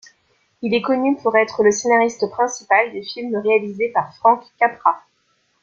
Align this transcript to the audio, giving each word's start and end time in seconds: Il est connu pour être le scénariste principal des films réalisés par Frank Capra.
Il 0.63 0.73
est 0.73 0.81
connu 0.81 1.15
pour 1.17 1.37
être 1.37 1.61
le 1.63 1.69
scénariste 1.69 2.27
principal 2.31 2.91
des 2.91 3.03
films 3.03 3.35
réalisés 3.35 3.89
par 3.91 4.11
Frank 4.15 4.43
Capra. 4.57 4.97